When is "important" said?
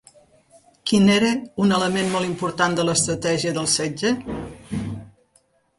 2.31-2.79